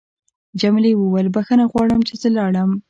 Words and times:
جميلې 0.59 0.91
وويل: 0.97 1.27
بخښنه 1.35 1.65
غواړم 1.71 1.99
چې 2.07 2.13
زه 2.21 2.29
لاړم. 2.37 2.71